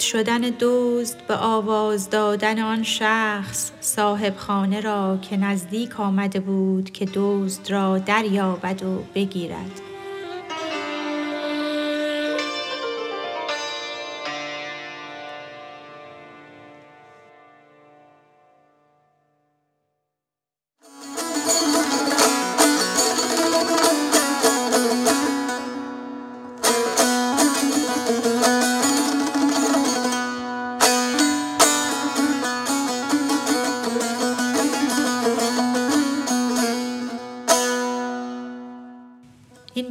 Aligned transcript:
شدن 0.00 0.40
دزد 0.60 1.26
به 1.28 1.36
آواز 1.36 2.10
دادن 2.10 2.58
آن 2.58 2.82
شخص 2.82 3.70
صاحب 3.80 4.36
خانه 4.36 4.80
را 4.80 5.18
که 5.22 5.36
نزدیک 5.36 6.00
آمده 6.00 6.40
بود 6.40 6.90
که 6.90 7.08
دزد 7.14 7.70
را 7.70 7.98
دریابد 7.98 8.82
و 8.82 9.02
بگیرد. 9.14 9.89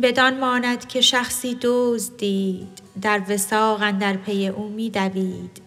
بدان 0.01 0.39
ماند 0.39 0.87
که 0.87 1.01
شخصی 1.01 1.57
دزد 1.61 2.17
دید 2.17 2.81
در 3.01 3.21
وثاق 3.29 3.81
اندر 3.81 4.17
پی 4.17 4.47
او 4.47 4.69
می 4.69 4.89
دوید. 4.89 5.61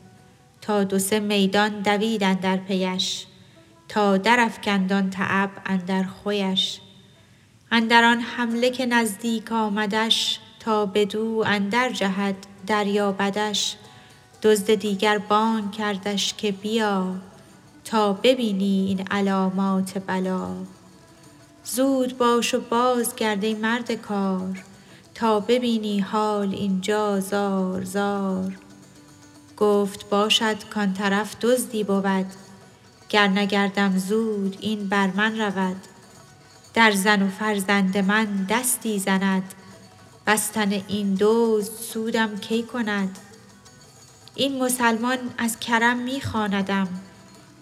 تا 0.61 0.85
دو 0.85 0.99
سه 0.99 1.21
میدان 1.21 1.83
دوید 1.83 2.25
اندر 2.25 2.57
پیش 2.57 3.27
تا 3.89 4.17
درافکند 4.17 4.93
آن 4.93 5.11
تعب 5.11 5.51
اندر 5.67 6.03
خویش. 6.03 6.81
اندر 7.71 8.05
آن 8.05 8.21
حمله 8.21 8.71
که 8.71 8.87
نزدیک 8.87 9.53
آمدش 9.53 10.39
تا 10.61 10.87
بدو 10.87 11.45
اندر 11.47 11.91
جهد 11.91 12.37
دریابدش. 12.67 13.77
دزد 14.43 14.75
دیگر 14.75 15.19
بانگ 15.19 15.73
کردش 15.73 16.35
که 16.35 16.53
بیا 16.53 17.15
تا 17.85 18.13
ببینی 18.13 18.85
این 18.89 19.07
علامات 19.11 19.99
بلا. 20.07 20.49
زود 21.65 22.19
باش 22.19 22.55
و 22.55 22.61
بازگرد 22.61 23.45
ای 23.45 23.55
مرد 23.55 23.93
کار 23.93 24.63
تا 25.15 25.41
ببینی 25.41 26.01
حال 26.01 26.55
اینجا 26.55 27.21
زار 27.21 27.85
زار. 27.85 28.59
گفت 29.57 30.09
باشد 30.09 30.65
کان 30.69 30.95
طرف 30.95 31.37
دزدی 31.41 31.85
بود 31.85 32.27
گر 33.09 33.29
نگردم 33.29 33.99
زود 33.99 34.57
این 34.61 34.89
بر 34.89 35.07
من 35.07 35.41
رود. 35.41 35.77
در 36.75 36.93
زن 36.93 37.23
و 37.23 37.29
فرزند 37.29 37.99
من 37.99 38.47
دستی 38.51 38.99
زند 38.99 39.55
بستن 40.27 40.73
این 40.73 41.17
دزد 41.21 41.73
سودم 41.73 42.37
کی 42.37 42.63
کند. 42.63 43.19
این 44.35 44.63
مسلمان 44.63 45.19
از 45.39 45.61
کرم 45.61 45.99
می 45.99 46.21
خواندم 46.21 46.89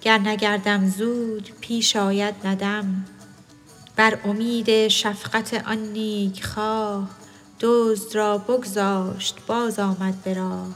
گر 0.00 0.18
نگردم 0.18 0.88
زود 0.88 1.50
پیش 1.60 1.96
آید 1.96 2.34
ندم. 2.44 3.04
بر 3.96 4.18
امید 4.24 4.88
شفقت 4.88 5.54
آن 5.66 5.78
نیک 5.78 6.44
خواه 6.44 7.08
دزد 7.60 8.14
را 8.14 8.38
بگذاشت 8.38 9.36
باز 9.46 9.78
آمد 9.78 10.22
به 10.22 10.34
راه. 10.34 10.74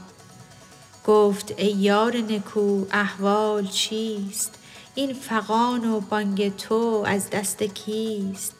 گفت 1.07 1.53
ای 1.57 1.71
یار 1.71 2.17
نکو 2.17 2.85
احوال 2.91 3.67
چیست؟ 3.67 4.53
این 4.95 5.13
فغان 5.13 5.85
و 5.91 5.99
بانگ 5.99 6.55
تو 6.55 7.03
از 7.05 7.29
دست 7.29 7.63
کیست؟ 7.63 8.53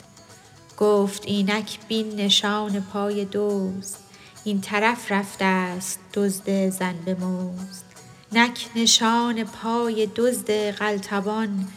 گفت 0.77 1.23
اینک 1.25 1.79
بین 1.87 2.15
نشان 2.15 2.81
پای 2.81 3.27
دزد 3.31 3.97
این 4.43 4.61
طرف 4.61 5.11
رفته 5.11 5.79
ست 5.79 5.99
دزد 6.13 6.69
زن 6.69 6.95
بمزد 7.05 7.85
نک 8.31 8.69
نشان 8.75 9.43
پای 9.43 10.09
دزد 10.15 10.51
قلتبان 10.51 11.67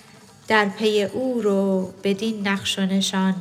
در 0.49 0.69
پی 0.69 1.03
او 1.03 1.41
رو 1.43 1.93
بدین 2.05 2.49
نقش 2.49 2.79
و 2.79 2.83
نشان. 2.83 3.35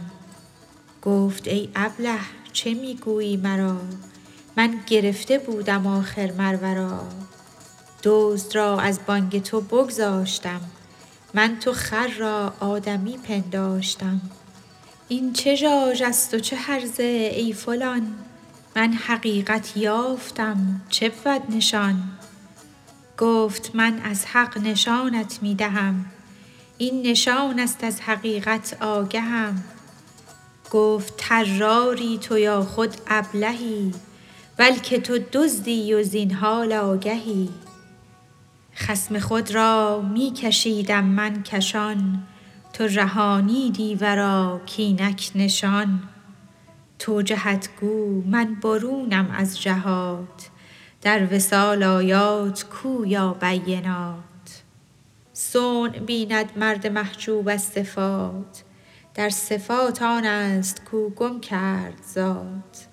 گفت 1.01 1.47
ای 1.47 1.69
ابله 1.75 2.19
چه 2.53 2.73
می 2.73 2.95
گویی 2.95 3.37
مرا؟ 3.37 3.77
من 4.57 4.79
گرفته 4.87 5.39
بودم 5.39 5.87
آخر 5.87 6.31
مر 6.31 6.55
ورا 6.55 7.03
دزد 8.03 8.55
را 8.55 8.79
از 8.79 8.99
بانگ 9.05 9.43
تو 9.43 9.61
بگذاشتم. 9.61 10.61
من 11.33 11.59
تو 11.59 11.73
خر 11.73 12.07
را 12.07 12.53
آدمی 12.59 13.17
پنداشتم. 13.17 14.21
این 15.07 15.33
چه 15.33 15.55
ژاژ 15.55 16.01
است 16.01 16.33
و 16.33 16.39
چه 16.39 16.55
هرزه 16.55 17.31
ای 17.35 17.53
فلان؟ 17.53 18.15
من 18.75 18.93
حقیقت 18.93 19.77
یافتم 19.77 20.81
چه 20.89 21.09
بود 21.09 21.55
نشان؟ 21.55 22.03
گفت 23.17 23.71
من 23.73 23.99
از 24.03 24.25
حق 24.25 24.57
نشانت 24.57 25.39
می 25.41 25.55
دهم 25.55 26.05
این 26.77 27.01
نشان 27.07 27.59
است 27.59 27.83
از 27.83 28.01
حقیقت 28.01 28.77
آگهم. 28.81 29.63
گفت 30.71 31.13
طراری 31.17 32.17
تو 32.17 32.37
یا 32.37 32.61
خود 32.61 32.95
ابلهی 33.07 33.93
بلک 34.57 34.95
تو 34.95 35.19
دزدی 35.33 35.93
و 35.93 36.03
زین 36.03 36.31
حال 36.33 36.73
آگهی 36.73 37.49
خصم 38.75 39.19
خود 39.19 39.51
را 39.51 40.01
می 40.13 40.31
کشیدم 40.31 41.03
من 41.03 41.43
کشان 41.43 42.23
تو 42.73 42.83
رهانیدی 42.83 43.95
ورا 43.95 44.61
کاینک 44.77 45.31
نشان. 45.35 45.99
تو 46.99 47.21
جهت 47.21 47.69
گو 47.81 48.23
من 48.25 48.55
برونم 48.55 49.31
از 49.37 49.61
جهات 49.61 50.49
در 51.01 51.35
وصال 51.35 51.83
آیات 51.83 52.63
کو 52.63 53.05
یا 53.05 53.33
بینات. 53.33 54.36
صنع 55.39 55.99
بیند 55.99 56.57
مرد 56.57 56.87
محجوب 56.87 57.49
از 57.49 57.63
صفات. 57.63 58.63
در 59.15 59.29
صفات 59.29 60.01
آن 60.01 60.25
است 60.25 60.81
کو 60.85 61.09
گم 61.09 61.39
کرد 61.39 62.01
ذات. 62.13 62.87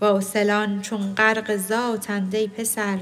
واصلان 0.00 0.82
چون 0.82 1.14
غرق 1.14 1.56
ذاتند 1.56 2.34
ای 2.34 2.48
پسر 2.48 2.98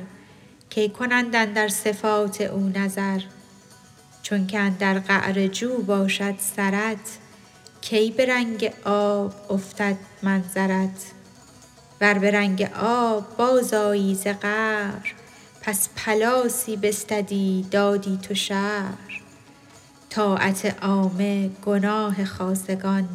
کی 0.71 0.89
کنند 0.89 1.37
اندر 1.37 1.69
صفات 1.69 2.41
او 2.41 2.73
نظر؟ 2.75 3.21
چونک 4.23 4.55
اندر 4.59 4.99
قعر 4.99 5.47
جو 5.47 5.83
باشد 5.83 6.35
سرت 6.39 7.19
کی 7.81 8.11
به 8.11 8.27
رنگ 8.27 8.73
آب 8.85 9.35
افتد 9.51 9.97
منظرت؟ 10.23 11.13
ور 12.01 12.15
به 12.15 12.31
رنگ 12.31 12.71
آب 12.83 13.37
بازآیی 13.37 14.15
ز 14.15 14.27
قعر 14.27 15.24
پس 15.67 15.89
پلاسی 15.97 16.77
بستدی 16.77 17.67
دادی 17.71 18.19
تو 18.23 18.35
شعر 18.35 18.93
طاعت 20.11 20.85
عامه 20.85 21.49
گناه 21.49 22.25
خاصگان 22.25 23.09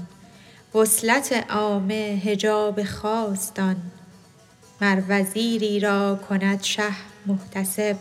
وصلت 0.76 1.46
عامه 1.50 2.22
حجاب 2.26 2.84
خاص 2.84 3.52
دان 3.56 3.76
مر 4.82 5.02
وزیری 5.10 5.80
را 5.80 6.20
کند 6.30 6.64
شه 6.64 6.92
محتسب 7.26 7.96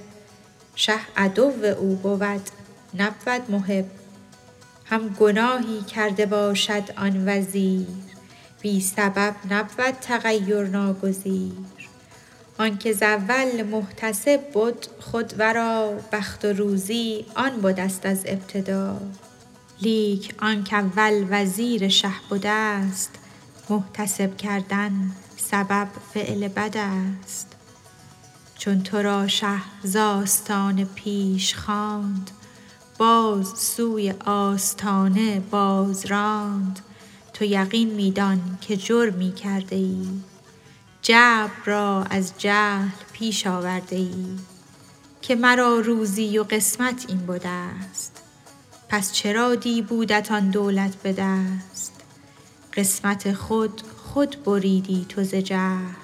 شه 0.75 0.99
عدو 1.17 1.53
او 1.79 1.97
بود 1.97 2.43
نبود 2.95 3.51
محب. 3.51 3.85
هم 4.85 5.09
گناهی 5.09 5.81
کرده 5.81 6.27
باشد 6.27 6.83
آن 6.97 7.29
وزیر 7.29 7.87
بی 8.61 8.81
سبب 8.81 9.35
نبود 9.51 9.95
تغیر 10.01 10.67
ناگزیر 10.67 11.53
آنک 12.61 12.93
ز 12.93 13.03
اول 13.03 13.63
محتسب 13.63 14.41
بد 14.55 14.87
خود 15.01 15.35
ورا 15.39 15.93
بخت 16.13 16.45
و 16.45 16.49
روزی 16.49 17.27
آن 17.35 17.61
بدست 17.61 18.07
از 18.07 18.23
ابتدا. 18.27 19.01
لیک 19.83 20.35
آنک 20.39 20.69
اول 20.73 21.00
مر 21.00 21.27
وزیر 21.31 21.89
شه 21.89 22.11
بده 22.31 22.93
ست 22.93 23.11
محتسب 23.71 24.37
کردن 24.37 25.11
سبب 25.37 25.89
فعل 26.15 26.49
بد 26.49 26.77
است. 26.77 27.57
چون 28.59 28.83
تو 28.83 29.03
را 29.03 29.29
شه 29.29 29.61
ز 29.83 29.97
پیش 30.95 31.55
خواند 31.55 32.31
باز 32.99 33.47
سوی 33.59 34.15
آستانه 34.27 35.41
باز 35.41 36.07
راند. 36.07 36.81
تو 37.33 37.45
یقین 37.45 37.91
می 37.91 38.11
دان 38.11 38.59
که 38.61 38.77
جرمی 38.77 39.33
کرده 39.33 39.77
ای. 39.77 40.09
جبر 41.09 41.65
را 41.65 42.05
از 42.11 42.33
جهل 42.39 42.89
پیش 43.13 43.47
آورده 43.47 43.97
ای 43.97 44.27
که 45.23 45.37
مرا 45.37 45.81
روزی 45.81 46.39
و 46.39 46.43
قسمت 46.43 47.05
این 47.09 47.27
بده 47.27 47.93
ست 47.93 48.23
پس 48.89 49.13
چرا 49.13 49.55
دی 49.55 49.83
بودت 49.83 50.33
آن 50.33 50.51
دولت 50.51 50.97
به 50.97 51.13
دست؟ 51.13 51.93
قسمت 52.75 53.33
خود 53.33 53.83
خود 53.97 54.45
بریدی 54.45 55.07
تو 55.09 55.25
ز 55.25 55.35
جهل. 55.35 55.95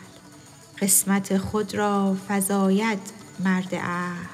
قسمت 0.80 1.38
خود 1.38 1.74
را 1.74 2.16
فزاید 2.28 3.00
مرد 3.44 3.74
اهل. 3.74 4.33